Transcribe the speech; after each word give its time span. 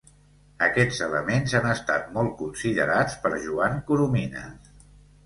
Aquests 0.67 1.01
elements 1.07 1.53
han 1.59 1.67
estat 1.73 2.07
molt 2.15 2.33
considerats 2.39 3.19
per 3.27 3.33
Joan 3.45 3.77
Coromines. 3.91 4.73